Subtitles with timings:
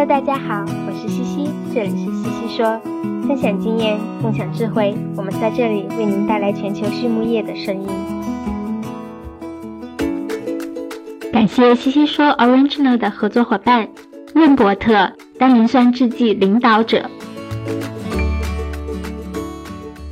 [0.00, 2.80] Hello，大家好，我是西西，这里是西西说，
[3.28, 7.86] 分享经验，共享智慧，我们在这里为您带来全球畜牧业的声音。
[11.30, 13.90] 感谢西西说 Original 的合作伙伴
[14.34, 17.04] 润伯特单磷酸制剂领导者。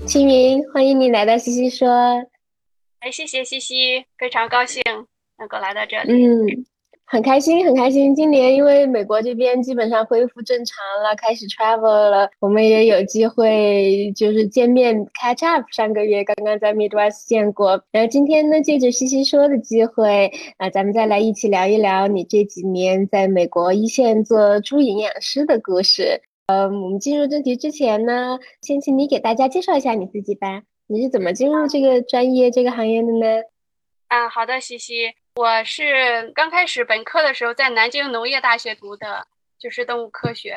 [0.04, 1.88] 清明，欢迎你来到西西说。
[2.98, 4.82] 哎，谢谢西西，非常高兴
[5.38, 6.26] 能够来到这里。
[6.26, 6.66] 嗯。
[7.10, 8.14] 很开心，很开心。
[8.14, 15.64] 今年因为美国这边基本上恢复正常了，开始 travel 了，我们也有机会就是见面 catch up。
[15.72, 26.20] 上个月刚刚在 Midwest 见过，然后今天呢，借着西西说的机会，啊，咱们再来一起聊一聊你这几年在美国一线做猪营养师的故事。
[26.48, 30.62] 呃，我们进入正题之前呢，先请你给大家介绍一下你自己吧。
[30.86, 33.26] 你是怎么进入这个专业、这个行业的呢？
[34.08, 35.14] 啊，好的，西西。
[35.34, 39.26] 我是刚开始本科的时候在南京农业大学读的，
[39.58, 40.56] 就是动物科学。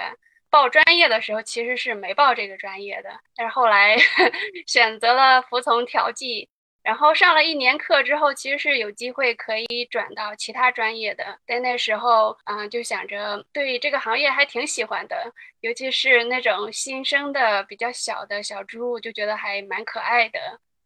[0.50, 3.98] 报专业的时候其实是没报这个专业的，但是后来
[4.68, 6.48] 选择了服从调剂，
[6.82, 11.38] 然后上了一年课之后，其实是有机会可以转到其他专业的。
[11.46, 20.40] 但那时候啊，就想着对这个行业还挺喜欢的，尤其是那种新生的比较小的小猪，就觉得还蛮可爱的，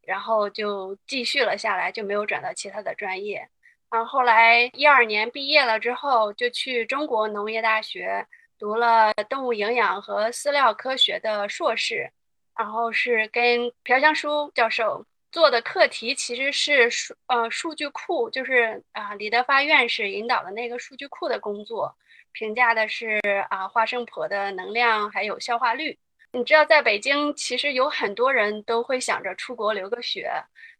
[0.06, 3.48] 然后就继续了下来，就没有转到其他的专业。
[3.90, 8.26] 然后后来一二年毕业了之后，就去中国农业大学
[8.60, 12.12] 读了动物营养和饲料科学的硕士，
[12.58, 21.96] 然后是跟朴香书教授做的课题，其实是数呃数据库，就是啊李德发院士引导的那个数据库的工作，
[22.32, 25.98] 评价的是啊花生婆的能量还有消化率。
[26.36, 30.30] 你知道，在北京其实有很多人都会想着出国留个学。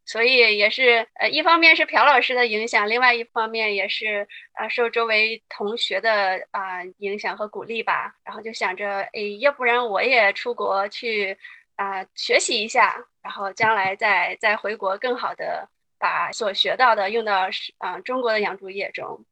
[0.08, 8.14] 所以也是，呃，一方面是朴老师的影响，另外一方面也是，呃，受周围同学的啊影响和鼓励吧。
[8.24, 11.36] 然后就想着，哎，要不然我也出国去
[11.76, 15.68] 啊学习一下，然后将来再再回国，更好的
[15.98, 19.26] 把所学到的用到是啊中国的养猪业中。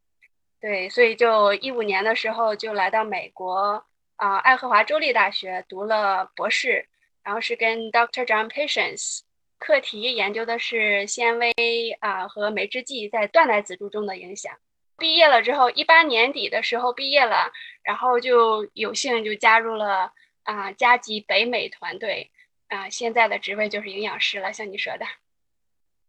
[0.60, 3.86] 对，所以就一五年的时候就来到美国
[4.24, 6.88] 啊爱荷华州立大学读了博士，
[7.26, 8.26] 然后是跟 Dr.
[8.26, 9.20] John Patience。
[9.60, 11.52] 课题研究的是纤维
[12.00, 14.54] 啊和酶制剂在断奶仔猪中的影响。
[14.98, 17.52] 毕业了之后，一八年底的时候毕业了，
[17.84, 20.14] 然后就有幸就加入了
[20.44, 22.32] 啊加吉北美团队
[22.70, 24.54] 啊，现在的职位就是营养师了。
[24.54, 25.06] 像你说的，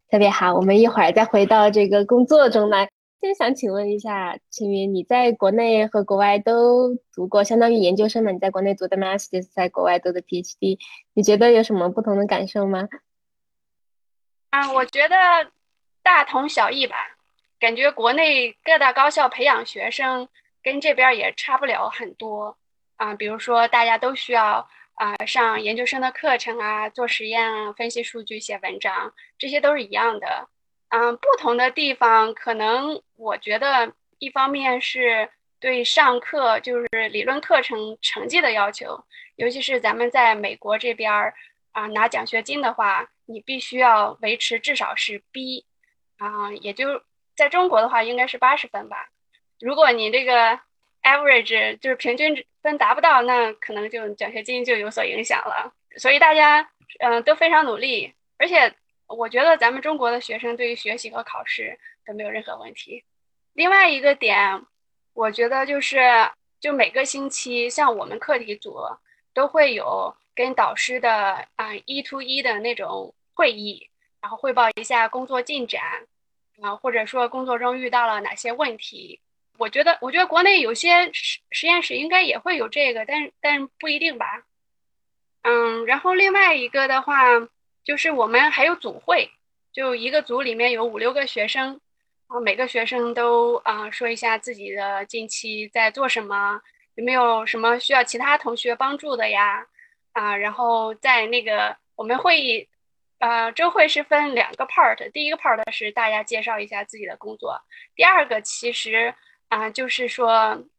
[0.08, 0.54] 特别好。
[0.54, 2.88] 我们一会儿再回到这个工作中来。
[3.20, 8.30] 先想请问一下秦云，你在国内和国外都读过，相当于研究生嘛？
[8.30, 10.78] 你在国内读的 Master，在国外读的 PhD，
[11.14, 12.86] 你觉得有什么不同的感受吗？
[14.50, 15.16] 啊，我觉得
[16.02, 17.16] 大同小异吧，
[17.58, 20.28] 感觉国内各大高校培养学生
[20.62, 22.58] 跟这边也差不了很多
[22.96, 23.14] 啊。
[23.14, 30.50] 比如说，大家都需要啊上研究生的课程啊，做实验啊，分析数据、写文章，这些都是一样的。
[30.94, 35.28] 嗯，不同的地方可能我觉得一方面是
[35.58, 41.34] 对上课就是理论课程成绩的要求，尤其是咱们在美国这边儿
[41.72, 43.08] 啊拿奖学金的话。
[43.26, 45.64] 你必须要维持至少是 B，
[46.18, 47.00] 啊，也就
[47.34, 49.08] 在中国的话应该是八十分吧。
[49.60, 50.60] 如果你这个
[51.02, 55.72] average 就是平均分达不到，那可能就奖学金就有所影响了。
[55.96, 56.68] 所以大家
[56.98, 58.74] 嗯都非常努力，而且
[59.06, 63.04] 我觉得咱们中国的学生对于学习和考试都没有任何问题。
[63.52, 64.64] 另外一个点，
[65.12, 66.00] 我觉得就是
[66.60, 68.78] 就每个星期像我们课题组
[69.32, 70.14] 都会有。
[70.36, 73.88] 跟导师的啊一 to 一的那种会议，
[74.20, 75.80] 然后汇报一下工作进展，
[76.60, 79.20] 啊或者说工作中遇到了哪些问题。
[79.58, 84.42] 我觉得，我觉得国内有些实实验室应该也会有这个，但但不一定吧。
[85.42, 87.22] 嗯，然后另外一个的话，
[87.84, 89.30] 就是我们还有组会，
[89.72, 91.78] 就一个组里面有五六个学生，
[92.28, 96.60] 啊每个学生都啊说一下自己的近期在做什么，
[96.94, 99.66] 有没有什么需要其他同学帮助的呀？
[100.12, 102.68] 啊，然后在那个我们会议，
[103.18, 107.60] 呃，周会是分两个 part，第一个 part 是大家介绍一下自己的工作，
[107.94, 109.14] 第二个其实
[109.48, 110.30] 啊就是说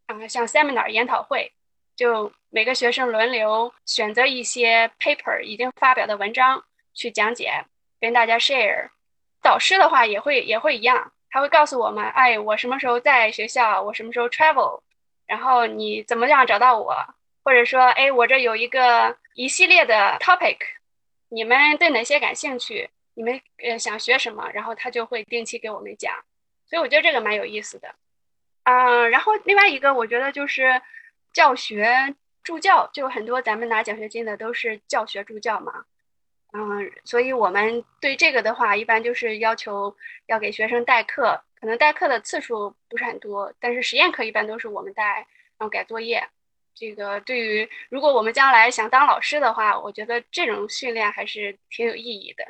[0.07, 1.51] 啊像 seminar 研讨会，
[1.95, 6.63] 就每个学生轮流选择一些 paper 已经发表的文章
[6.95, 7.65] 去讲解，
[8.01, 8.89] 跟大家 share。
[9.43, 14.81] 导师的话也会也会一样，他会告诉我们，哎，我什么时候在学校，我什么时候 travel，
[15.27, 16.95] 然后你怎么样找到我。
[17.43, 20.57] 或者说，哎，我这有一个一系列的 topic，
[21.29, 22.89] 你们对哪些感兴趣？
[23.13, 24.49] 你们呃想学什么？
[24.51, 26.11] 然后他就会定期给我们讲，
[26.67, 27.93] 所以我觉得这个蛮有意思的。
[28.63, 30.81] 嗯，然后另外一个，我觉得就是
[31.33, 35.85] 教学助教，就很多咱们拿奖学金的都是教学助教嘛。
[36.57, 39.93] 嗯，所以我们对这个的话，一般就是要求
[40.27, 45.15] 要给学生代课，可能代课的次数不是很多，但是实验课一般都是我们带，
[45.57, 46.25] 然后改作业。
[46.73, 52.45] 这个对于如果我们将来想当老师的话，我觉得这种训练还是挺有意义的。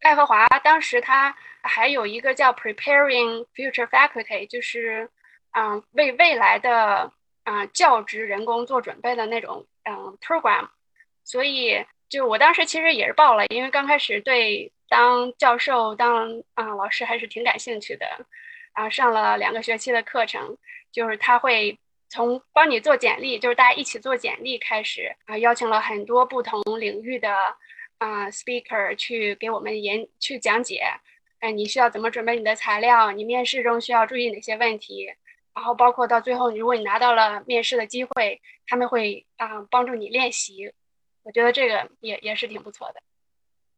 [0.00, 5.08] 爱荷华当时他还有一个叫 Preparing Future Faculty，就是
[5.52, 7.12] 嗯为未来的
[7.44, 10.70] 啊教职人工做准备的那种嗯 program，
[11.22, 11.86] 所以。
[12.08, 18.06] 就我当时其实也是报了，因为刚开始对当教授、当啊老师还是挺感兴趣的，
[18.74, 20.56] 然啊上了两个学期的课程，
[20.92, 21.76] 就是他会
[22.08, 27.34] 从帮你做简历，就是大家一起做简历开始啊，邀请了很多不同领域的
[27.98, 30.84] 啊 speaker 去给我们演去讲解，
[31.40, 35.06] 哎你需要怎么准备你的材料，你面试中需要注意哪些问题，
[35.54, 40.72] 然后包括到最后，如果你拿到了面试的机会，他们会啊帮助你练习。
[41.24, 43.00] 我觉得这个也也是挺不错的。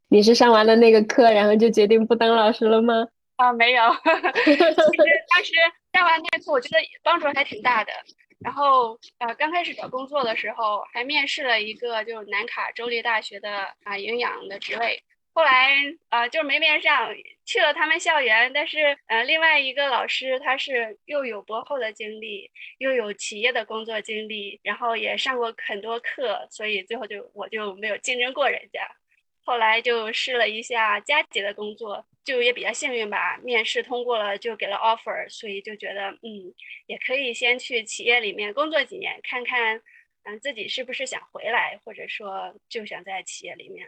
[0.09, 3.07] 你是上完了那个课，然后就决定不当老师了吗？
[3.37, 3.83] 啊，没有。
[4.45, 5.53] 其实 当时
[5.93, 7.91] 上完那课，我觉得帮助还挺大的。
[8.39, 13.49] 然后呃，刚开始找工作的时候，还面试了一个就是南卡州立大学的
[13.83, 15.03] 啊营养的职位。
[15.37, 15.69] 后来
[16.09, 22.49] 呃就是没面上，去了他们校园，但是呃另外一个老师他是又有博后的经历，
[22.79, 28.81] 又有企业的工作经历，然后也上过很多课，所以最后就我就没有竞争过人家。
[29.43, 36.51] 后来就试了一下加急的工作，就也比较幸运吧，面试通过了，就给了 offer，所以就觉得嗯
[36.87, 39.83] 也可以先去企业里面工作几年，看看
[40.23, 43.87] 嗯自己是不是想回来，或者说就想在企业里面。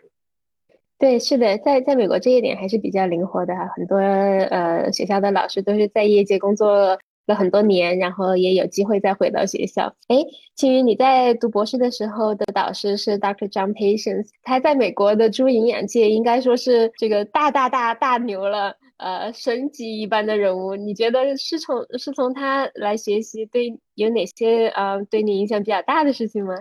[0.99, 9.95] 对，是的，在在美国这一点还是比较灵活的哈，很多呃学校的老师都是在业界工作了很多年，然后也有机会再回到学校。
[10.09, 10.17] 哎，
[10.55, 13.49] 青云，你在读博士的时候的导师是 Dr.
[13.49, 20.75] John Patience，他在美国的猪营养界应该说是这个大大大大牛了，呃，神级一般的人物。
[20.75, 26.55] 你觉得是从是从他来学习，对有哪些呃对你影响比较大的事情吗？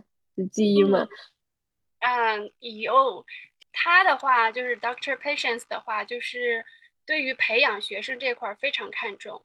[0.52, 1.08] 记忆吗？
[1.98, 3.24] 嗯，有。
[3.80, 6.64] 他的话就是 Doctor Patience 的话，就是
[7.06, 9.44] 对于培养学生这块非常看重。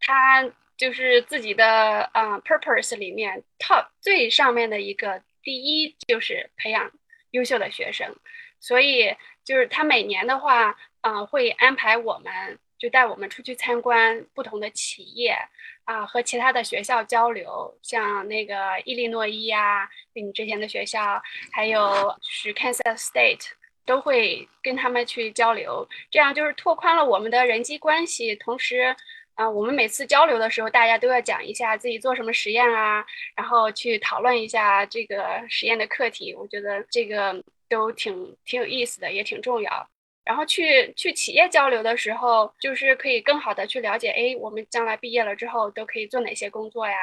[0.00, 6.90] 他就是自己的啊 purpose 里面 top 最上面的一个第一就是培养
[7.32, 8.16] 优秀的学生。
[8.58, 9.14] 所以
[9.44, 15.36] 就是他每年的话啊会安排我们就带我们出去参观不同的企业
[15.84, 21.22] 啊和其他的学校交流，像那个伊利诺伊啊，你之前的学校，
[21.52, 23.50] 还有是 Kansas State。
[23.86, 28.34] 都会跟他们去交流，这样就是拓宽了我们的人际关系。
[28.36, 28.96] 同时，
[29.34, 33.04] 啊，我们每次交流的时候，大家都要讲一下自己做什么实验啊，
[33.36, 36.34] 然后去讨论一下这个实验的课题。
[36.34, 39.88] 我觉得这个都挺挺有意思的，也挺重要。
[40.24, 46.96] 然后去去企业交流的时候，就是可以更好的去了解，哎，我们将来毕业了之后都可以做哪些工作呀？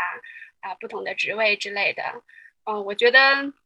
[0.61, 2.03] 啊，不同的职位之类的。
[2.63, 3.19] 嗯，我觉得。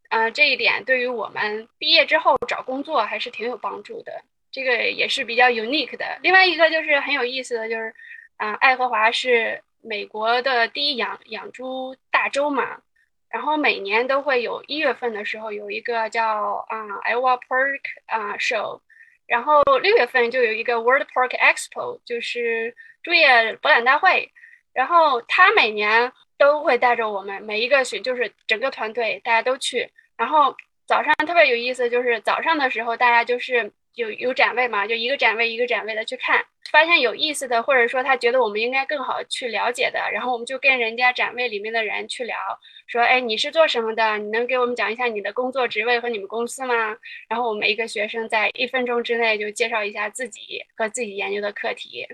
[0.09, 4.23] 呃，这一点对于我们毕业之后找工作还是挺有帮助的。
[4.51, 6.17] 这个也是比较 unique 的。
[6.21, 7.93] 另外一个就是很有意思的就是，
[8.37, 12.81] 啊，爱荷华是美国的第一养养猪大州嘛，
[13.29, 18.79] 然后每年都会有一月份的时候有一个叫啊 Iowa Pork 啊 Show，
[19.27, 24.31] 然后六月份就有一个 World Pork Expo，就是猪业博览大会，
[24.73, 26.13] 然后他每年。
[26.45, 29.89] 都会带着我们每一个学，就是整个团队，大家都去。
[30.15, 42.37] 然后早上特别有意思，就是早上的时候，大家就是有有展位嘛，就一个展位一个展位的去看，发现有意思的，或者说他觉得我们应该更好去了解的，然后我们就跟人家展位里面的人去聊，
[42.85, 44.19] 说，哎，你是做什么的？
[44.19, 46.95] 你能给我们讲一下你的工作职位和你们公司吗？
[47.27, 52.07] 然后我们一个学生在一分钟之内就介绍一下自己和自己研究的课题。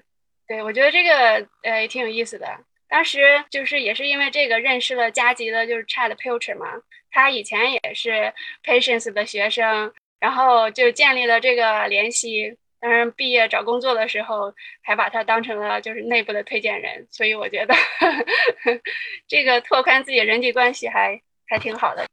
[0.47, 2.47] 对我觉得这个呃也挺有意思的。
[2.91, 6.67] 当时就是也是因为这个认识了加急的，就是 Chad Pilcher 嘛，
[7.09, 8.33] 他以前也是
[8.65, 12.57] Patience 的学生，然后就建立了这个联系。
[12.81, 18.11] 当然毕业找工作的时候，还把他当成了就是内部的推荐人，所以我觉得呵
[18.65, 18.81] 呵
[19.25, 22.05] 这个拓宽自己人际关系还还挺好的。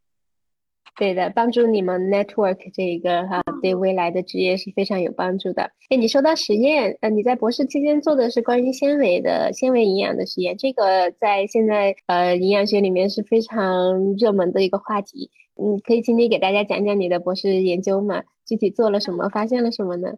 [0.99, 5.71] 对的，帮助你们 network 这一个哈，对未来的职业是非常有帮助的。
[5.89, 15.31] 哎，你说到实验，呃，你在博士期间做的是关于纤维的纤维营养的实验，这个在现在呃营养学里面是非常热门的一个话题。
[15.55, 18.21] 嗯，可以请你给大家讲讲你的博士研究吗？
[18.45, 20.09] 具体做了什么，发现了什么呢？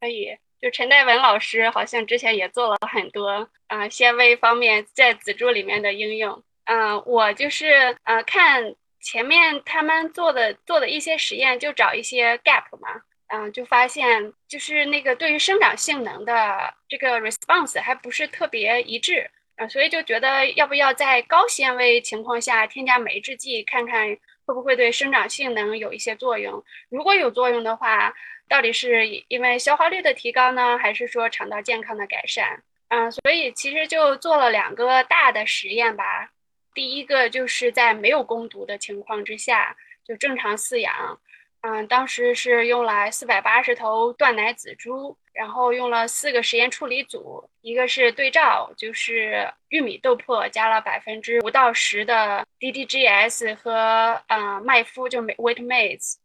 [0.00, 0.28] 可以，
[0.60, 6.40] 就陈代文老师好像之前也做了很多啊纤维方面在紫珠里面的应用。
[6.66, 7.66] 嗯，我就是
[8.04, 24.08] 呃看前面他们做的做的一些实验，就找一些 gap 嘛，嗯，就发现就是那个对于生长性能的这个 response 还不是特别一致，啊，所以就觉得要不要在高纤维情况下添加酶制剂，看看
[24.46, 26.64] 会不会对生长性能有一些作用？
[26.88, 28.14] 如果有作用的话，
[28.48, 32.62] 到底是因为消化率的提高呢，还是说肠道健康的改善？
[32.88, 36.30] 嗯，所以其实就做了两个大的实验吧。
[36.74, 41.20] 第一个就是在没有攻毒的情况之下，就正常饲养。
[41.60, 56.16] 嗯，当时是用来四百八十头断奶仔猪，然后用了四个实验处理组，一个是对照，就是玉米豆粕加了百分之五到十的 DDGS 和呃麦麸，就 wheat maize。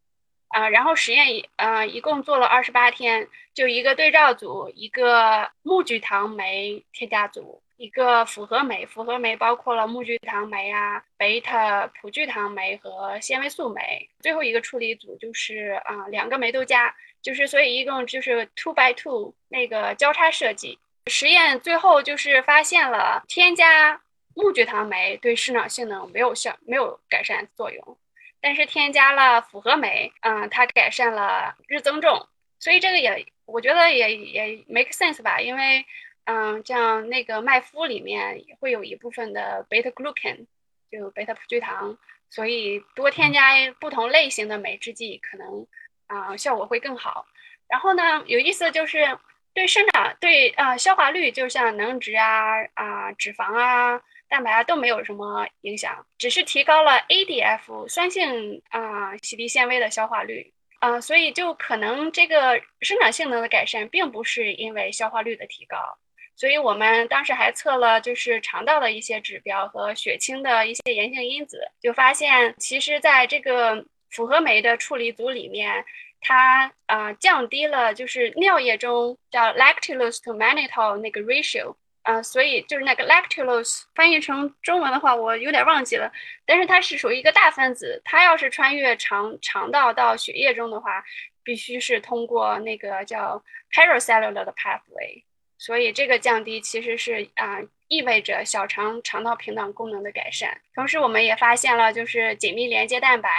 [0.49, 14.09] 啊，然后实验一呃一共做了二十八天，就一个对照组，一个木聚糖酶添加组，一个复合酶，复合酶包括了木聚糖酶啊、贝塔葡聚糖酶和纤维素酶。
[14.19, 20.77] 最后一个处理组就是啊两个酶都加，就是所以一共就是 two by two 那个交叉设计。
[21.07, 24.01] 实验最后就是发现了添加
[24.35, 27.97] 木聚糖酶对生长性能没有效，没有改善作用。
[28.41, 32.27] 但是添加了复合酶，嗯，它改善了日增重，
[32.59, 35.85] 所以这个也我觉得也也 make sense 吧，因为，
[36.25, 40.45] 嗯，像那个麦麸里面也会有一部分的 beta glucan，
[40.91, 41.97] 就贝塔葡聚糖，
[42.29, 45.67] 所以多添加不同类型的酶制剂，可能
[46.07, 47.25] 啊效果会更好。
[47.67, 49.17] 然后呢，有意思的就是
[49.53, 54.01] 对生长对啊消化率，就像能值啊啊脂肪啊。
[54.29, 65.97] 蛋白啊都没有什么影响，只是提高了 ADF 酸性啊洗涤纤维的消化率啊，所以就可能这个生长性能的改善并不是因为消化率的提高，
[66.39, 75.83] 所以我们当时还测了就是肠道的一些指标和血清的一些炎性因子，就发现其实在这个复合酶的处理组里面，
[76.21, 81.75] 它啊降低了就是尿液中叫 lactulose to mannitol 那个 ratio。
[82.03, 86.09] 啊，所以就是那个 lactulose 翻译成中文的话，我有点忘记了。
[86.45, 91.03] 但是它是属于一个大分子，它要是穿越肠肠道到血液中的话，
[91.43, 93.43] 必须是通过那个叫
[93.73, 95.21] paracellular 的 pathway。
[95.59, 100.61] 所以这个降低其实是啊，意味着小肠肠道屏障功能的改善。
[100.73, 103.29] 同时，我们也发现了就是紧密连接蛋白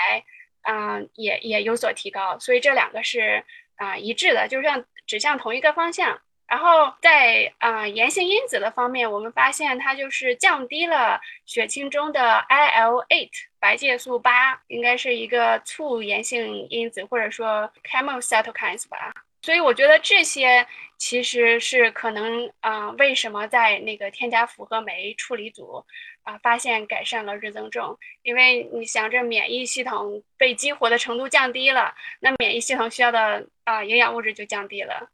[0.61, 2.39] 啊，也也有所提高。
[2.39, 3.43] 所以这两个是
[3.77, 6.21] 啊一致的，就是指向同一个方向。
[6.47, 19.15] 然后在啊炎性因子的方面，我们发现它就是降低了血清中的 IL-8 白介素八，应该是一个促炎性因子，或者说 chemocytokines 吧。
[19.43, 20.67] 所以我觉得这些
[20.99, 25.85] 其实是可能啊，为什么在那个添加复合酶处理组
[26.23, 27.99] 啊发现改善了日增重？
[28.23, 35.09] 因为你想着免疫系统被激活的程度降低了，那免疫系统需要的啊营养物质就降低了。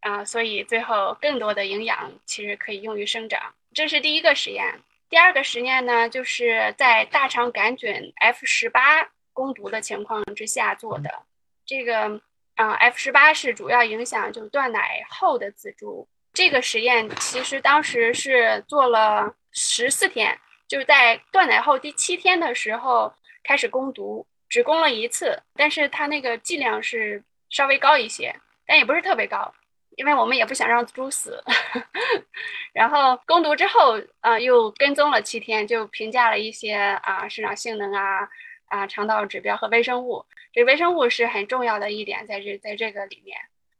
[0.00, 4.80] 啊，所以最后更多的营养其实可以用于生长，这是第一个实验。
[5.08, 11.22] 第二个实验呢，就是在大肠杆菌 F 十八攻毒的情况之下做的。
[11.64, 12.20] 这个
[12.56, 16.08] 啊，F 十八是主要影响就是断奶后的仔猪。
[16.32, 28.34] 这个实验其实当时是做了十四天，就是在断奶后第七天的时候开始攻毒，只攻了一次，但是它那个剂量是稍微高一些，
[28.66, 29.54] 但也不是特别高。
[29.96, 31.42] 因为我们也不想让猪死，
[32.74, 38.28] 然后攻毒之后，啊，又跟踪了七天，就评价了一些啊生长性能啊
[38.66, 40.24] 啊肠道指标和微生物。
[40.52, 43.38] 这微生物是很重要的一点，在这在这个里面，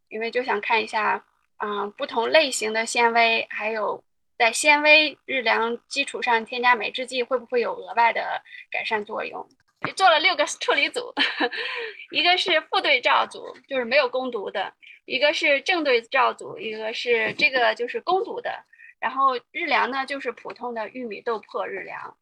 [0.09, 1.25] 因为就想看一下
[1.57, 4.03] 啊不同类型的纤维，还有
[4.37, 9.49] 在纤维日粮基础上添加酶制剂会不会有额外的改善作用。
[9.95, 11.15] 做了六个处理组，
[12.11, 14.73] 一个是负对照组，就是没有攻毒的。
[15.05, 18.65] 一个是正对照组，一个是这个就是攻毒的，
[18.99, 22.17] 然后日粮呢就是普通的玉米豆粕日粮，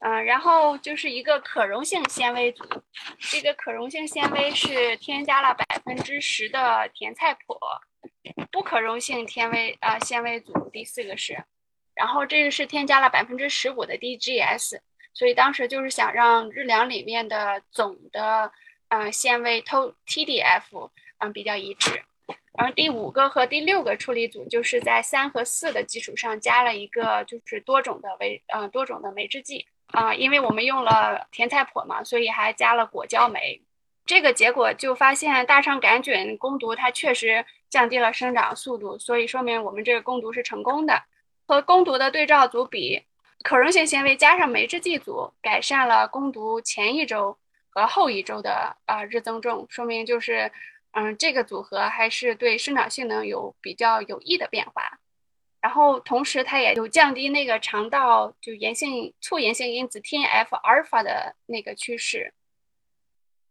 [0.00, 2.64] 嗯，然后就是一个可溶性纤维组，
[3.18, 7.58] 这个可溶性纤维是添加了百分之十的甜菜粕，
[8.52, 11.42] 不可溶性纤维啊纤维组第四个是，
[11.94, 14.78] 然后这个是添加了百分之十五的 DGS，
[15.14, 18.52] 所以当时就是想让日粮里面的总的
[18.88, 22.02] 啊纤维 T TDF 嗯比较一致。
[22.58, 33.62] 然后第五个和第六个处理组就是在三和四的基础上加了一个就是多种的维呃多种的酶制剂啊，因为我们用了甜菜粕嘛，所以还加了果胶酶。
[34.04, 41.02] 这个结果就发现大肠杆菌攻毒它确实降低了生长速度，所以说明我们这个攻毒是成功的。
[41.48, 43.04] 和攻毒的对照组比，
[43.42, 47.36] 可溶性纤维加上酶制剂组改善了攻毒前一周
[47.70, 50.50] 和后一周的啊日增重，说明就是
[50.92, 54.98] 嗯这个组合还是对生长性能有比较有益的变化。
[55.66, 62.32] 然后同时它也有降低那个肠道就炎性促炎性因子 TNF 阿尔法的那个趋势。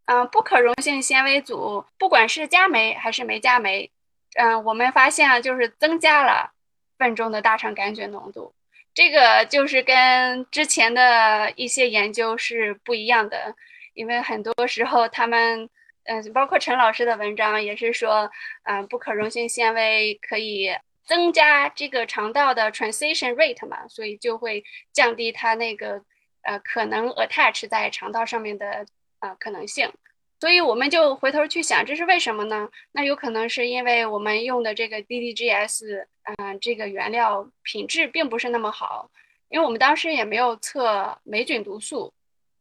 [0.06, 3.92] 嗯，不可溶性纤维组不管是加酶还是没加酶，
[4.36, 6.54] 嗯，我们发现啊就是增加了
[6.98, 8.56] 粪中的大肠杆菌浓度。
[8.94, 13.54] 这个就是跟之前的一些研究是不一样的，
[13.94, 15.70] 因为很多时候他们，
[16.06, 18.32] 嗯，包括陈老师的文章也是说，
[18.64, 20.70] 嗯，不可溶性纤维可以
[21.06, 26.04] 增加这个肠道的 transition rate 嘛，所以就会降低它那个
[26.42, 28.86] 呃可能 attach 在肠道上面的
[29.20, 29.92] 呃可能性。
[30.38, 32.70] 所以我们就回头去想，这是为什么呢？
[32.92, 39.10] 那有可能是因为我们用的这个 DDGS，嗯，这个原料品质并不是那么好，
[39.48, 42.14] 因为我们当时也没有测霉菌毒素，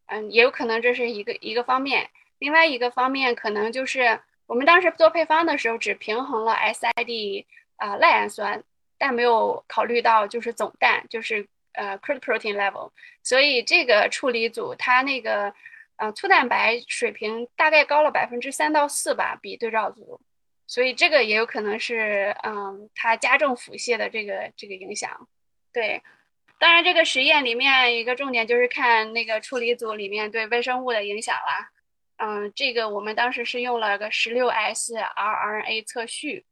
[0.06, 2.08] 嗯，也有可能这是一个一个方面。
[2.38, 7.44] 另外一个方面可能就是我们当时做配方的时候只平衡了 SID
[7.76, 8.62] 啊赖氨酸，
[8.98, 12.90] 但没有考虑到就是总氮，就是呃 crude protein level，
[13.22, 15.54] 所以这个处理组它那个。
[15.96, 20.20] 嗯，粗蛋白水平大概高了百分之三到四吧，比对照组，
[20.66, 25.28] 所以这个也有可能是嗯，它加重腹泻的这个这个影响。
[25.72, 26.02] 对，
[26.58, 31.70] 当然这个实验里面一个重点就是看那个处理组里面对微生物的影响啦。
[32.16, 36.44] 嗯，这个我们当时是用了个十六 S rRNA 测序，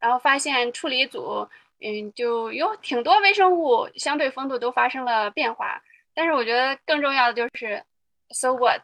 [0.00, 1.48] 然后发现处理组
[1.80, 5.82] 嗯就有挺多微生物相对丰度都发生了变化，
[6.14, 7.84] 但是我觉得更重要的就是。
[8.32, 8.82] So what？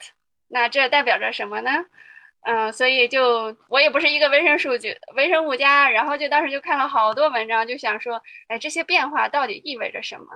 [0.48, 1.70] 那这代表着什么呢？
[2.40, 10.26] 嗯，所以就我也不是一个微生数据微生物家，然后就当时就看了好多文章，就想说，哎，这些变化到底意味着什么？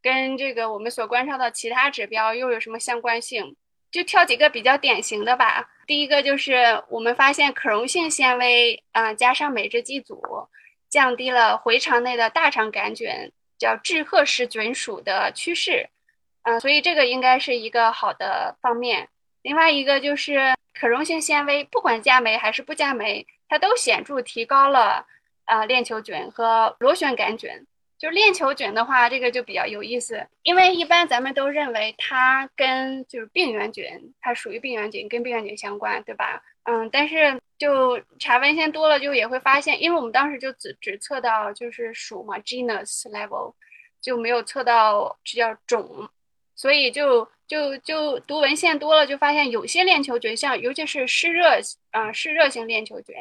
[0.00, 3.54] 跟这个我们所观察到其他指标又有什么相关性？
[3.94, 5.70] 就挑几个比较典型的吧。
[5.86, 10.20] 第一个就是我们发现可溶性纤维啊加上酶制剂组，
[10.88, 15.90] 降低了回肠内的大肠杆菌叫致褐氏菌属的趋势。
[16.42, 19.08] 嗯，所以这个应该是一个好的方面。
[19.42, 25.06] 另外一个就是可溶性纤维，不管加酶还是不加酶，它都显著提高了
[25.44, 27.48] 啊链球菌和螺旋杆菌。
[27.98, 36.42] 就是链球菌的话，这个就比较有意思，因为一般咱们都认为它跟就是病原菌，它属于病原菌，跟病原菌相关，对吧？
[36.64, 43.54] 嗯，但是就查文献多了，就也会发现，因为我们当时就只只测到就是属嘛 genus level，
[44.00, 46.08] 就没有测到这叫种。
[46.56, 51.58] 所以就就就读文献多了，就发现有些链球菌，像尤其是湿热
[51.90, 53.14] 啊湿热性链球菌，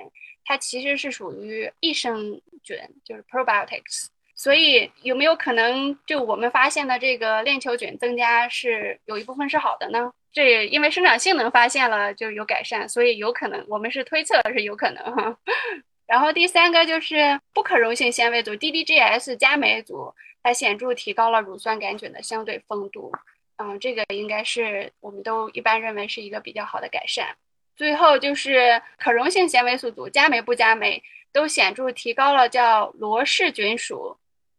[0.45, 4.07] 它其实是属于益生菌，就是 probiotics。
[4.35, 10.11] 所以有没有可能，就我们发现的这个链球菌增加是有一部分是好的呢？
[10.31, 15.37] 这因为生长性能发现了就有改善，所以有可能我们是推测是有可能哈。
[16.07, 20.13] 然后第三个就是不可溶性纤维组 DDGS 加酶组。
[20.45, 23.13] 它显著提高了乳酸杆菌的相对丰度，
[23.55, 27.33] 嗯，这个应该是我们都一般认为是一个比较好的改善。
[27.77, 34.17] 最后就是可溶性纤维素组，加酶不加酶都显著提高了叫罗氏菌属。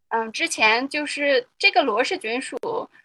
[0.09, 2.57] 嗯，之前就是这个罗氏菌属，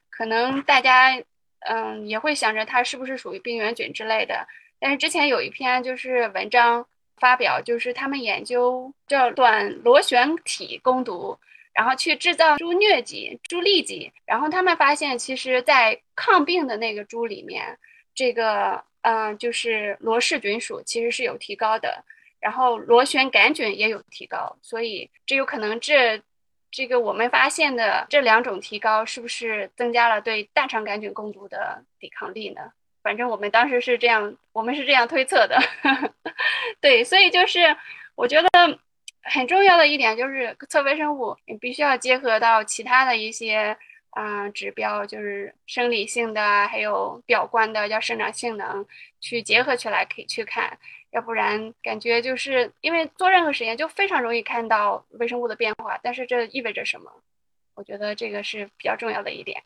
[0.09, 1.23] 可能大家
[1.61, 4.47] 嗯也会想着它是不是属于病原菌之类的。
[4.79, 6.87] 但是之前有一篇就是文章
[7.17, 11.39] 发表，就是他们研究叫短螺旋体攻毒。
[11.73, 17.79] 然后去制造猪疟疾、猪痢疾，然后他们发现，其实，在抗病的那个猪里面，
[18.13, 22.05] 这个，嗯，就是罗氏菌属其实是有提高的，
[22.41, 26.21] 然后螺旋杆菌也有提高，所以这有可能这，
[26.71, 32.73] 这个我们发现的这两种提高，是不是增加了对大肠杆菌攻毒的抵抗力呢？
[33.03, 35.59] 反正我们当时是这样，我们是这样推测的，
[36.81, 37.77] 对，所以就是
[38.15, 38.49] 我觉得。
[39.23, 43.77] 很重要的一点就是测微生物，你必须要结合到其他的一些
[44.13, 48.85] 啊指标，就是生理性的，还有表观的叫生长性能，
[49.21, 50.79] 去结合起来可以去看，
[51.13, 57.11] 要不然感觉就是因为做任何实验就非常容易看到微生物的变化，但是这意味着什么？
[57.75, 59.61] 我觉得这个是比较重要的一点。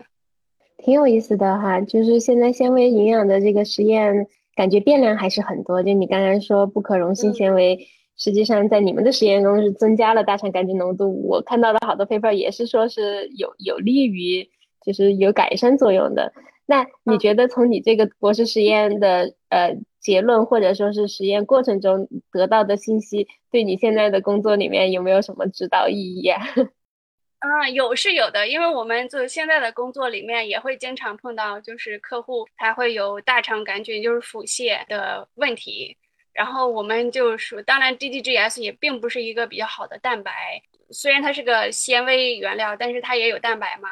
[0.78, 5.82] 挺有意思的哈，就是现在纤维营养的这个实验，感觉变量还是很多。
[5.82, 7.88] 就你刚才说不可溶性纤维。
[8.16, 11.26] 实际上，在你们的实验中是增加了大肠杆菌浓度。
[11.26, 14.48] 我看到的好多 paper 也是说是有有利于，
[14.86, 16.32] 就是有改善作用的。
[16.64, 26.44] 那你觉得从你这个博士实验的呃结论，或者说是实验过程中得到的信息，对你现在的工作里面有没有什么指导意义啊？
[27.40, 35.96] 啊，有是有的，因为我们做现在的工作里面也会经常碰到，就是客户他会有大肠杆菌，就是腹泻的问题，
[36.34, 43.88] 然后我们就说，当然 DDGS 也并不是一个比较好的蛋白，虽然它是个纤维原料，但是它也有蛋白嘛。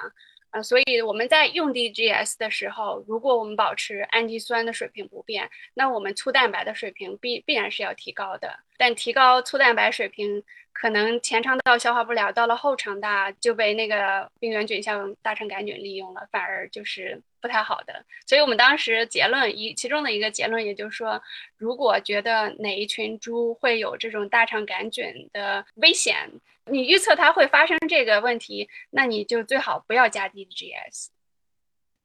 [0.52, 8.60] 啊，所以我们在用 DGS 的时候，如果我们保持氨基酸的水平不变，那我们粗蛋白的水平必必然是要提高的。
[8.76, 10.42] 但提高粗蛋白水平，
[10.74, 18.04] 可能前肠道消化不了，到了后肠道就被那个病原菌像大肠杆菌利用了，反而就是不太好的。
[18.26, 21.22] 所以我们当时结论一，其中的一个结论，也就是说，
[21.56, 26.28] 如果觉得哪一群猪会有这种大肠杆菌的危险。
[26.70, 31.08] 你预测它会发生这个问题，那你就最好不要加 DGS。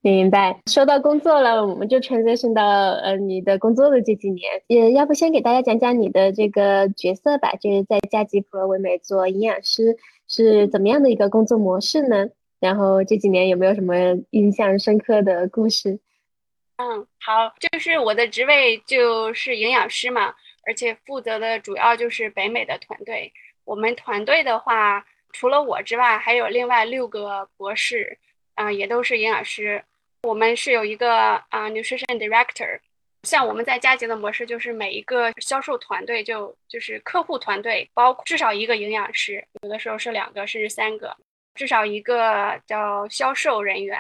[0.02, 0.62] 明白。
[0.68, 12.28] 说到工作了，我们就 transition 到呃你的工作的这几年，也要不先给大家讲讲你的这个角色吧，就是在加吉普罗维美做营养师是怎么样的一个工作模式呢？
[12.60, 13.96] 然后这几年有没有什么
[14.32, 16.00] 印象深刻的故事？
[16.78, 23.34] 嗯，好，就是我的职位就是营养师嘛，而且负责的主要就是北美的团队。
[23.68, 28.18] 我们团队的话，除了我之外，还有另外六个博士，
[28.56, 29.84] 啊，也都是营养师。
[30.24, 32.80] 我们是有一个啊，nutrition director。
[33.24, 41.14] 像我们在佳杰的模式，就是每一个销售团队就就是客户团队，包括至少一个营养师，有的时候是两个甚至三个，
[41.54, 44.00] 至少一个叫销售人员，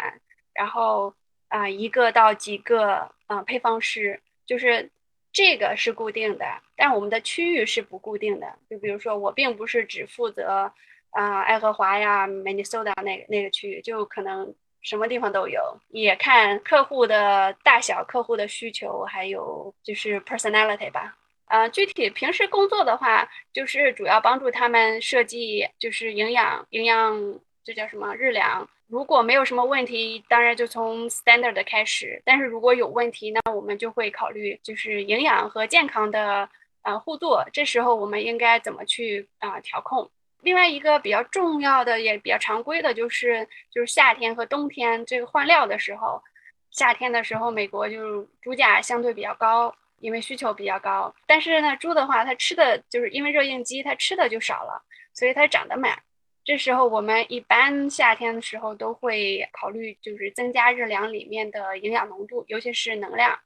[0.53, 1.13] 然后
[1.49, 4.89] 啊，一个到几个啊配方师，就是。
[5.31, 8.47] 这个是固定的，但我们的区域是不固定的。
[8.69, 10.71] 就比如说，我并不是只负责
[11.11, 21.17] 啊爱荷华呀、Minnesota 那个那个区域，就可能什么地方都有，也看客户的大小、客户的需求，还有就是 personality 吧。
[21.45, 28.65] 啊，具体平时工作的话，就是主要帮助他们设计，就是营养营养，这叫什么日粮。
[28.87, 32.21] 如果没有什么问题，当然就从 standard 开始。
[32.23, 36.47] 但是如果有问题，那我们就会考虑就是营养和健康的
[36.83, 37.45] 呃互作。
[37.51, 40.09] 这时候我们应该怎么去啊调控？
[40.39, 46.23] 另外一个比较重要的也比较常规的就是就是夏天和冬天这个换料的时候，
[46.71, 51.13] 夏天的时候美国就猪价相对比较高，因为需求比较高。
[51.25, 54.81] 但是呢，猪的话它吃的就是因为热应激，它吃的就少了，
[55.13, 56.01] 所以它长得慢。
[56.47, 63.37] 这时候我们一般夏天的时候都会考虑，就是增加日粮里面的营养浓度，尤其是能量，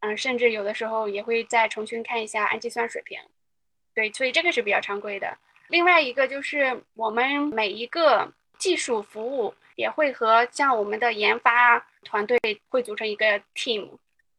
[0.00, 3.18] 嗯，甚至有的时候也会再重新看一下氨基酸水平。
[3.94, 5.36] 对，所以这个是比较常规的。
[5.68, 12.38] 另外一个就是我们每一个技术服务也会和像我们的研发团队
[12.70, 13.90] 会组成一个 team，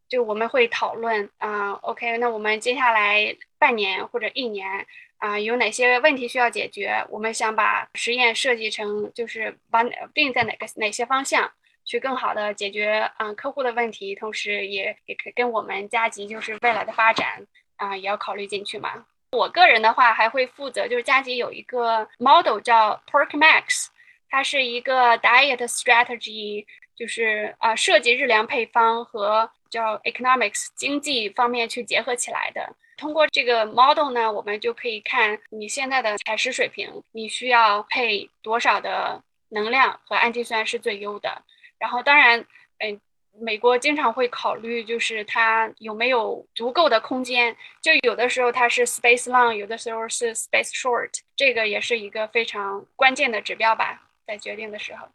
[0.07, 4.87] 就我们会讨论啊，OK，那我们接下来半年或者一年。
[5.19, 7.05] 啊，有哪些问题需要解决？
[7.09, 11.51] 我们想把实验设计成，就是把定在哪个哪些方向
[11.83, 19.05] 去更好的解决啊客户的问题，同时也也可跟我们加急就是未来的发展啊也要考虑进去嘛。
[19.31, 23.87] 我个人的话还会负责，就是加急有一个 model 叫 Pork Max，
[24.29, 32.73] 它是一个 diet strategy，就是啊设计日粮配方和叫 economics 经济方面去结合起来的。
[32.99, 41.41] 通过这个 model 呢，我们就可以看你现在的采食水平，你需要配多少的能量和氨基酸是最优的。
[41.77, 42.45] 然后，当然，
[42.79, 42.99] 嗯，
[43.39, 55.07] 美国经常会考虑就是它有没有足够的空间，就有的时候它是 space long，有的时候是 space short，这个也是一个非常关键的指标吧，在决定的时候。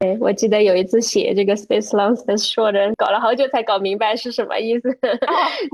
[0.00, 4.88] 对，我记得有一次写这个 space long short，搞了好久才搞明白是什么意思。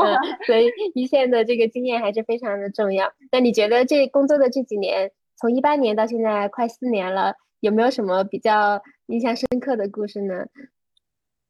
[0.03, 3.13] 嗯，所以一线的这个经验还是非常的重要。
[3.31, 10.47] 那你觉得这工作的这几年，从一八年到现在快四年了，有没有什么比较印象深刻的故事呢？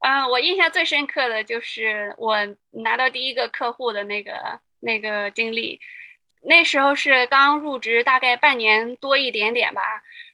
[0.00, 2.36] 啊，我印象最深刻的就是我
[2.72, 4.32] 拿到第一个客户的那个
[4.80, 5.80] 那个经历。
[6.42, 9.80] 那时候是刚入职，大概半年多一点点吧，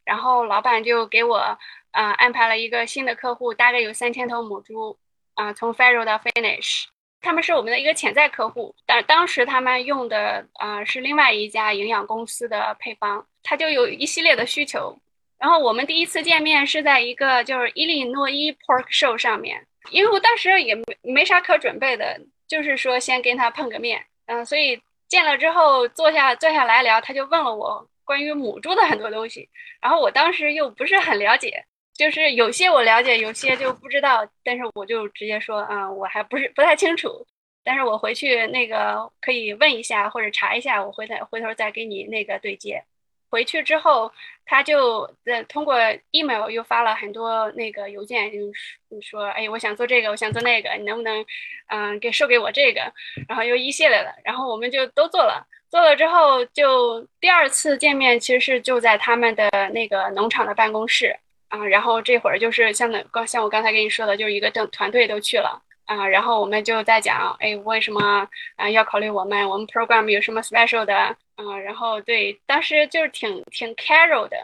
[0.04, 1.56] 然后老板就给我。
[1.92, 4.98] 啊，安排了一个新的客户，大概有三千头母猪，
[5.34, 6.84] 啊，从 Farrow 到 Finish，
[7.20, 14.98] 他们是我们的一个潜在客户，但当时他们用的啊是另外一家营养公司的配方，他就有一系列的需求。
[15.38, 29.48] 然后我们第一次见面是在一个就是伊利诺伊 Pork Show 上面，因为我当时也没没啥可准备的，就是说先跟他碰个面，嗯，所以见了之后坐下坐下来聊，他就问了我关于母猪的很多东西，
[29.80, 31.64] 然后我当时又不是很了解。
[32.02, 37.24] 就是有些我了解，有些就不知道，但是我就直接说啊，我还不是不太清楚，
[37.62, 42.82] 但是我回去那个可以问一下或者查一下，我回头回头再给你那个对接。
[43.30, 44.10] 回去之后，
[44.44, 45.76] 他就呃通过
[46.10, 51.24] email 又发了很多那个邮件，就是说，哎，我想做这个，我想做那个，你能不能
[51.68, 52.92] 嗯给授给我这个？
[53.28, 55.46] 然后又一系列的，然后我们就都做了。
[55.70, 61.16] 做了之后，就第二次见面其实是就在他们的那个农场的办公室
[61.52, 61.64] 啊。
[61.66, 65.62] 然后这会儿就是像那刚像我刚才跟你说的，就是一个整团队都去了。
[65.84, 69.46] 啊，然后我们就在讲，哎，为什么啊要考虑我们？
[69.46, 70.94] 我们 program 有什么 special 的？
[71.34, 74.36] 啊，然后对，当时就是挺挺 casual 的，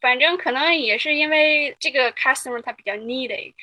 [0.00, 3.54] 反正可能也是因为这个 customer 他比较 needy，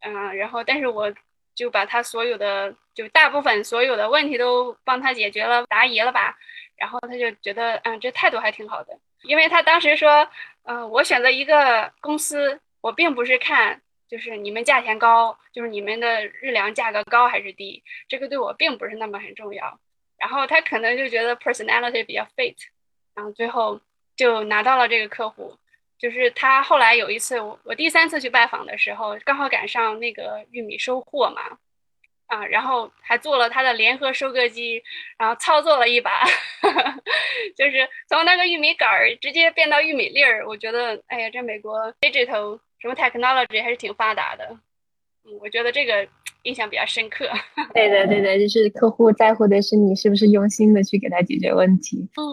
[0.00, 1.12] 嗯，然后但是我
[1.54, 6.38] 就把他所有的就大部分所有的问题都帮他解决了，答疑了吧，
[6.82, 10.28] 然后他就觉得，嗯，这态度还挺好的，因为他当时说，
[10.64, 13.80] 嗯，我选择一个公司，我并不是看。
[14.08, 19.78] 就是你们价钱高，就是你们的日粮价格高还是低，这个对我并不是那么很重要。
[20.18, 22.56] 然后他可能就觉得 personality 比较 fit，
[23.14, 23.80] 然后最后
[24.16, 25.56] 就拿到了这个客户。
[25.98, 31.58] 就是他后来有一次，我我第三次去拜访的时候，刚好赶上那个玉米收获嘛，
[32.32, 34.82] 啊，然后还做了他的联合收割机，
[35.18, 36.24] 然后操作了一把，
[37.56, 40.46] 就是从那个玉米杆儿直接变到玉米粒儿。
[40.48, 42.58] 我觉得，哎呀，这美国 digital。
[42.80, 44.44] 什么 technology 还是挺发达的，
[45.24, 46.04] 嗯，我觉得这个
[46.42, 47.28] 印象比较深刻。
[47.72, 52.08] 对的，对的，就是客户在乎的是你是不是用心的去给他解决问题。
[52.16, 52.24] 嗯，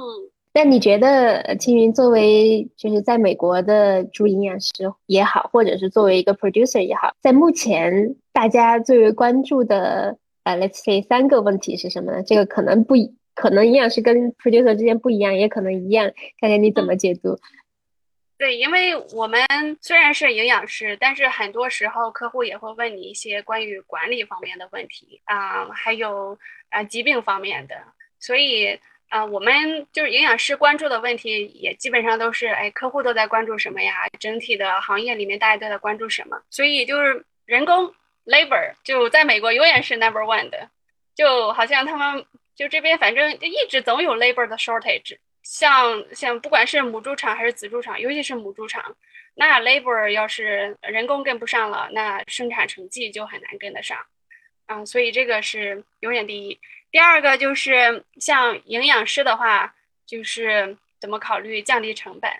[0.61, 4.73] 那你觉得青云作为就是在美国的猪营养师
[5.05, 12.21] 也好，或者是作为一个 producer 也好，在目前大家最为关注的呃，let's say 三个问题是什么呢？
[12.23, 12.95] 这个可能不
[13.35, 17.39] 可能营养师跟 producer 之间不一样，也可能一样，看看你怎么解读。
[18.37, 19.39] 对，因为我们
[19.79, 27.75] 虽然是营养师，但是很多时候客户也会问你一些关于管理方面的问题啊，还有啊疾病方面的，
[28.19, 28.77] 所以
[29.09, 34.07] 啊，我们就是营养师关注的问题也基本上都是，哎，客户都在关注什么呀？
[34.19, 36.39] 整体的行业里面大家都在关注什么？
[36.51, 37.91] 所以就是人工
[38.25, 40.69] labor 就在美国永远是 number one 的，
[41.15, 42.23] 就好像他们
[42.55, 45.17] 就这边反正就一直总有 labor 的 shortage。
[45.41, 48.95] 像像不管是母猪场还是子猪场，尤其是母猪场，
[49.33, 53.97] 那 labor 要是人工跟不上了，那生产成绩就很难跟得上，
[54.67, 56.59] 啊，所以这个是永远第一。
[56.91, 59.75] 第二个就是像营养师的话，
[60.05, 62.31] 就是怎么考虑降低成本，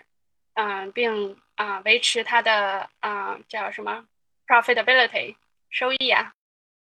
[0.54, 4.06] 嗯，并啊维持它的啊叫什么
[4.46, 5.36] profitability
[5.68, 6.34] 收益啊，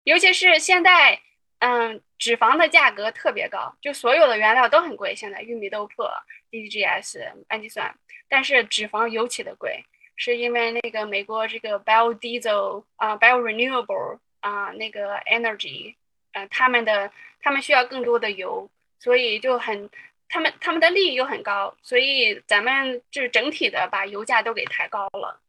[0.03, 1.21] 尤其是现在。
[1.61, 5.13] 嗯，脂肪的价格特别高，就所有的原料都很贵。
[5.13, 6.09] 现在玉米豆粕、
[6.49, 7.93] DGS、氨基酸，
[8.29, 9.83] 但是脂肪尤其的贵，
[10.15, 15.95] 是因为那个美国这个 biodiesel 啊，biorenewable 啊，那个 energy，
[16.33, 17.11] 呃，他们的
[17.41, 19.89] 他们需要更多的油，所以就很，
[20.27, 25.39] 他们他们的利益又很高，所以咱们就是整体的把油价都给抬高了。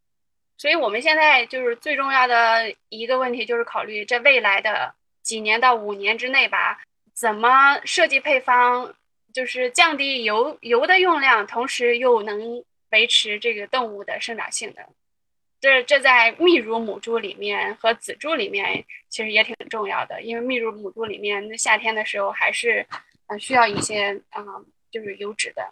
[0.56, 4.94] 所以我们现在就是最重要的一个问题，就是考虑这未来的。
[5.22, 6.80] 几年到五年之内吧，
[7.12, 8.94] 怎么设计配方，
[9.34, 14.84] 就是降低油油的用量，同时又能维持这个动物的生长性能。
[15.60, 22.86] 这这在泌乳母猪里面和仔猪里面其实也挺重要的，因为泌乳母猪里面那夏天的时候还是
[23.26, 24.42] 呃需要一些啊
[24.90, 25.70] 就是油脂的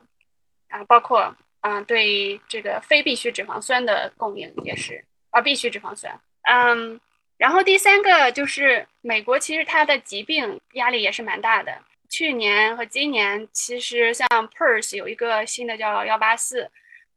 [0.68, 7.00] 啊，包括啊对这个非必需脂肪酸的供应也是啊必需脂肪酸嗯。
[7.38, 11.72] 然后第三个就是美国，其实它的疾病压力也是蛮大的。
[12.10, 16.68] 去年和今年，其实像 PRRS 有一个新的叫幺八四，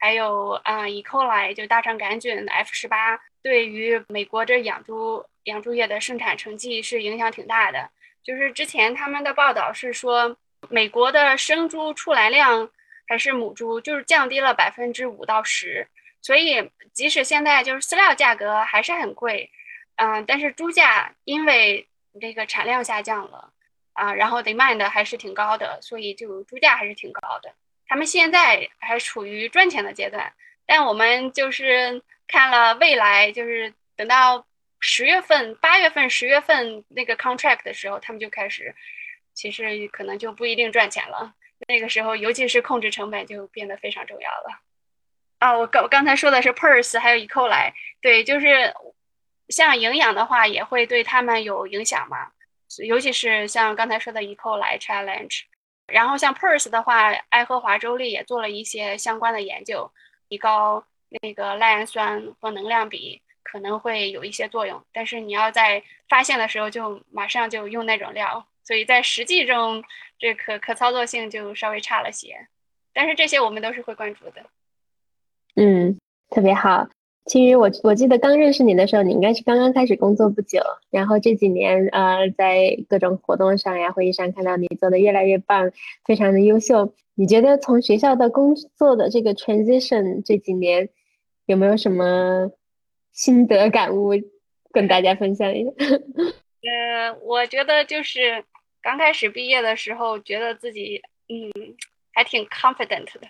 [0.01, 1.03] 还有啊 E.
[1.03, 7.87] coli 就大肠杆菌 F 十八，对于美国这养猪养猪业的生产成绩是影响挺大的。
[8.23, 10.35] 就是之前他们的报道是说，
[10.69, 12.67] 美国的生猪出栏量
[13.07, 15.87] 还是母猪就是降低了百分之五到十，
[16.19, 19.51] 所以即使现在就是饲料价格还是很贵。
[19.97, 21.87] 嗯，但是猪价因为
[22.19, 23.53] 这个产量下降了
[23.93, 27.53] 啊，然后得卖的还是挺高的，所以就猪价还是挺高的。
[27.91, 30.32] 他们现在还处于赚钱的阶段，
[30.65, 34.47] 但我们就是看了未来，就是等到
[34.80, 38.73] 十月份、八月份、十月份那个 contract 的时候，他们就开始，
[39.34, 41.34] 其实可能就不一定赚钱了。
[41.67, 44.62] 那个时候，尤其是控制成本就变得非常重要了。
[45.39, 48.73] 啊，我刚我刚才说的是 purse 还有 e c o 来，对，就是。
[49.49, 52.32] 像营养的话，也会对他们有影响嘛，
[52.86, 55.41] 尤其是像刚才说的 Eco 来 Challenge，
[55.91, 59.91] 然后像 Purse 的话，爱荷华州立也做了一些相关的研究，
[60.30, 60.84] 提高
[61.21, 69.84] 那个赖氨酸和能量比可能会有一些作用，但是你要在发现的时候就马上就用那种料，所以在实际中
[70.17, 72.47] 这可可操作性就稍微差了些。
[72.93, 74.45] 但是这些我们都是会关注的。
[75.56, 75.97] 嗯，
[76.30, 76.88] 特别好。
[77.25, 85.71] 青云，我我记得刚认识你的时候，你应该是刚刚开始工作不久，然后这几年呃，在各种活动上呀、会议上看到你做的越来越棒，
[86.03, 86.93] 非常的优秀。
[87.13, 90.89] 你觉得从学校到工作的这个 transition 这几年
[91.45, 92.51] 有没有什么
[93.12, 94.12] 心得感悟
[94.71, 95.71] 跟大家分享一下？
[96.65, 98.43] 呃，我觉得就是
[98.81, 101.75] 刚开始毕业的时候，觉得自己嗯
[102.13, 103.27] 还挺 confident 的，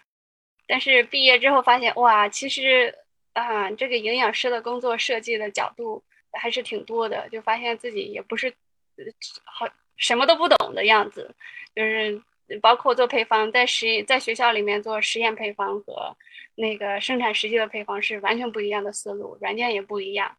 [0.66, 2.96] 但是毕业之后发现哇，其实。
[3.34, 8.54] 啊，这个营养师的工作设计的角度还是挺多的，就发现自己也不是
[9.46, 11.34] 好什么都不懂的样子，
[11.76, 12.22] 就是
[12.62, 16.18] 包括做配方，在实验在学校里面做实验配方和
[16.56, 20.38] 那个生产实际的配方是完全不一样的思路，软件也不一样，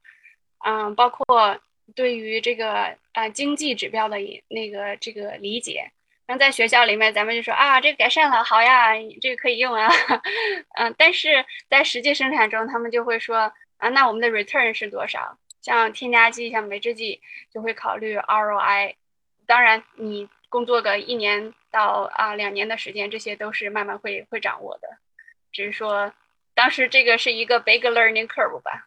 [0.65, 1.59] 嗯，包括
[1.95, 5.91] 对于这个啊经济指标的那个这个理解。
[6.33, 9.87] 那在学校里面，咱们就说啊，这个改善了，好呀，这个可以用啊，
[10.81, 15.37] 嗯，但是在实际生产中，他们就会说啊，那我们的 return 是多少？
[15.61, 17.21] 像添加剂、像酶制剂，
[17.53, 18.95] 就会考虑 ROI。
[19.47, 24.89] 当然，你工作个一年到啊两年的时间，这些都是慢慢会会掌握的。
[25.53, 26.15] 只是说，
[26.55, 28.87] 当时这个是一个 big learning curve 吧，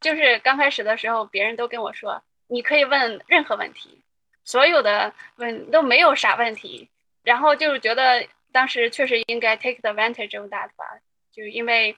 [0.00, 4.00] 就是刚开始的时候，别人都跟我说，你可以问任何问题。
[4.48, 6.88] 所有的问都没有啥问题，
[7.22, 10.86] 然后就是觉得当时确实应该 take advantage of that 吧，
[11.30, 11.94] 就因为，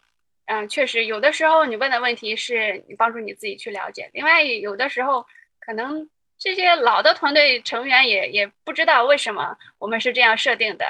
[0.47, 5.25] 嗯，确实有的时候你问的问题是你帮助你自己去了解，另外有的时候
[5.61, 6.11] 可能
[6.41, 10.85] 这些老的团队成员也也不知道为什么我们是这样设定的，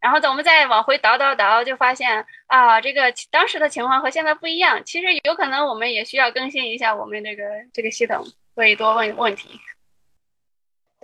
[0.00, 9.58] 然后等我们再往回倒倒倒，就发现啊，这个当时的情况和现在不一样，其实有可能我们也需要更新一下我们这个这个系统，所以多问问题。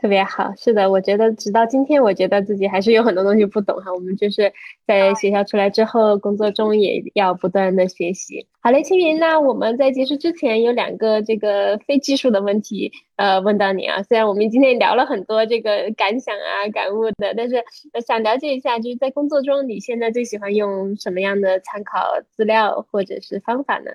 [0.04, 3.90] 特别好，是的，我觉得直到今天，我觉得自己还是有很多东西不懂哈。
[3.90, 4.52] 我们就是
[4.86, 8.46] 在学校出来之后，工作中也要不断的学习。
[8.60, 14.02] 好嘞，青云，那我们在结束之前有两个这个非技术的问题，呃，问到你啊。
[14.02, 17.64] 虽然我们今天聊了很多这个感想啊、感悟的，但是
[18.06, 23.92] 想了解一下，就是在工作中你现在最喜欢用什么样的参考资料或者是方法呢？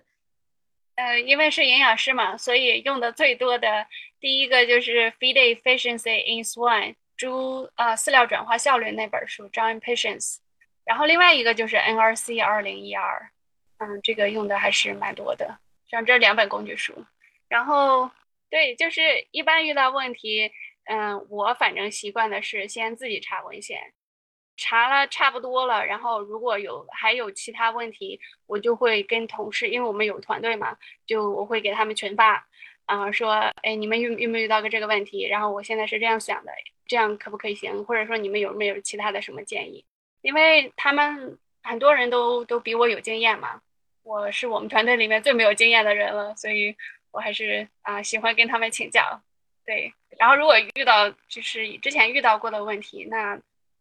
[0.99, 3.87] 呃，因为是营养师嘛，所以用的最多的
[4.19, 10.35] 第一个就是《Feed Efficiency in Swine》猪啊饲料转化效率那本书《John Patience》，
[10.83, 13.29] 然后另外一个就是 NRC 二零一二，
[13.77, 15.59] 嗯，这个用的还是蛮多的，
[15.89, 17.05] 像这两本工具书。
[17.47, 18.11] 然后
[18.49, 20.51] 对，就是一般遇到问题，
[20.85, 23.93] 嗯，我反正习惯的是先自己查文献。
[24.61, 30.75] 查了差不多了，然后如果有还有其他问题，我就会跟同事，因为我们有团队嘛，
[31.07, 32.45] 就我会给他们群发，
[32.85, 33.31] 啊，说，
[33.63, 35.25] 哎，你们遇遇没遇到个这个问题？
[35.25, 36.51] 然后我现在是这样想的，
[36.85, 37.85] 这样可不可以行？
[37.85, 39.85] 或者说你们有没有其他的什么建议？
[40.21, 43.61] 因为他们很多人都都比我有经验嘛，
[44.03, 46.75] 我是我们团队里面最没有经验的人了，所以
[47.11, 49.21] 我还是啊喜欢跟他们请教，
[49.65, 49.93] 对。
[50.17, 53.39] 然后如果遇到就是之前遇到过的问题，那。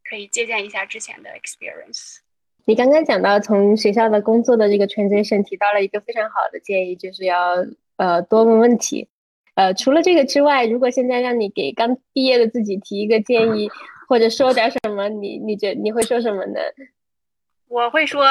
[0.09, 2.19] 可以借鉴一下之前的 experience。
[2.65, 7.57] 你刚刚讲到从学校的工作的这个 transition，提到了一个非常好的建议，就是要
[7.97, 9.09] 呃多问问题。
[9.55, 13.69] 呃，除了这个之外，如果现在让你给刚毕业的自己提一个建议，
[14.09, 16.61] 或者说点什么，你你觉你会说什么呢？
[17.67, 18.25] 我会说，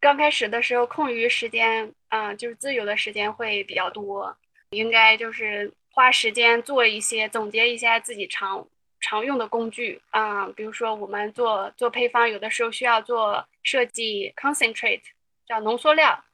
[0.00, 4.36] 刚开始的时候空余时间啊，就是自由的时间会比较多，
[4.70, 8.68] 应该就是花时间做一些总结一下自己常。
[9.02, 15.02] 常用的工具啊，比如说我们做做配方，有的时候需要做设计 concentrate，
[15.44, 16.24] 叫浓缩料，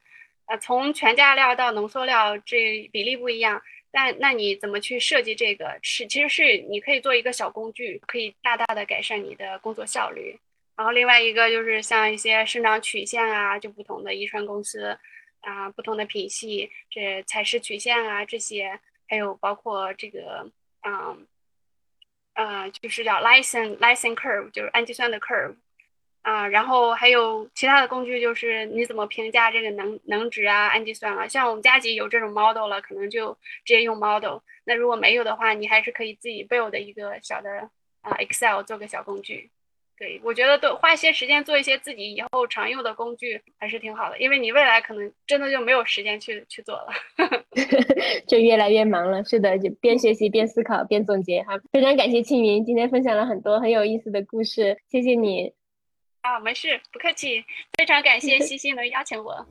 [0.44, 5.78] 呃，从全价料到浓缩料这比例不一样，但那你怎么去设计这个？
[5.82, 10.38] 是其实是你可以做一个小工具，可以大大的改善你的工作效率。
[10.76, 14.96] 然后另外一个就是像一些生长曲线啊，就不同的遗传公司
[15.40, 18.78] 啊，不同的品系，这采食曲线啊这些，
[19.08, 20.50] 还有包括这个
[20.86, 21.26] 嗯。
[22.38, 25.56] 啊，就是叫 license license curve，就是氨基酸的 curve，
[26.22, 31.26] 啊，然后还有其他的工具，就是你怎么评价这个能能值啊，氨基酸啊。
[31.26, 33.34] 像我们加急有这种 model 了，可能就
[33.64, 34.38] 直接用 model。
[34.62, 37.68] 那如果没有的话，你还是可以自己 build 一个小的
[38.02, 39.50] 啊 Excel 做个小工具。
[39.98, 46.92] 对，我觉得都花一些时间做一些自己以后常用的工具还是挺好的，因为你未来可能真的就没有时间去去做了，
[48.28, 49.24] 就越来越忙了。
[49.24, 51.58] 是的，就边学习边思考边总结哈。
[51.72, 55.52] 非常感谢庆云今天分享了很多很有意思的故事，谢谢你。
[56.22, 57.44] 啊，没事，不客气。
[57.76, 59.44] 非常感谢 西西能邀请我。